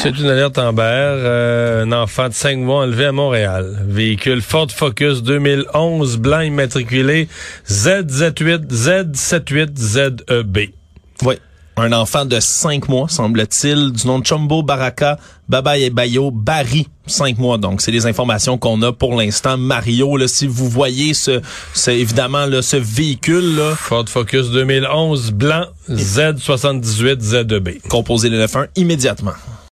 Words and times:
C'est 0.00 0.16
une 0.16 0.26
alerte 0.26 0.58
Amber. 0.58 0.82
Euh, 0.84 1.82
un 1.82 1.90
enfant 1.90 2.28
de 2.28 2.32
5 2.32 2.58
mois 2.58 2.82
enlevé 2.84 3.06
à 3.06 3.12
Montréal. 3.12 3.82
Véhicule 3.84 4.42
Ford 4.42 4.68
Focus 4.70 5.24
2011, 5.24 6.18
blanc 6.18 6.40
immatriculé 6.40 7.28
ZZ8, 7.68 8.68
Z78, 8.68 9.76
ZEB. 9.76 10.58
Oui. 11.24 11.34
Un 11.76 11.92
enfant 11.92 12.24
de 12.26 12.38
5 12.38 12.88
mois, 12.88 13.08
semble-t-il, 13.08 13.90
du 13.90 14.06
nom 14.06 14.20
de 14.20 14.26
Chombo 14.26 14.62
Baraka 14.62 15.18
Baba 15.48 15.74
Bayo 15.90 16.30
Barry, 16.30 16.86
5 17.08 17.38
mois. 17.38 17.58
Donc, 17.58 17.80
c'est 17.80 17.90
les 17.90 18.06
informations 18.06 18.56
qu'on 18.56 18.80
a 18.82 18.92
pour 18.92 19.16
l'instant. 19.16 19.58
Mario, 19.58 20.16
là, 20.16 20.28
si 20.28 20.46
vous 20.46 20.68
voyez 20.68 21.12
ce, 21.12 21.40
c'est 21.74 21.98
évidemment 21.98 22.46
là, 22.46 22.62
ce 22.62 22.76
véhicule-là. 22.76 23.74
Ford 23.74 24.08
Focus 24.08 24.50
2011, 24.50 25.32
blanc, 25.32 25.64
Z78, 25.90 27.20
ZEB. 27.20 27.68
Composé 27.88 28.28
le 28.28 28.38
9 28.38 28.56
immédiatement. 28.76 29.34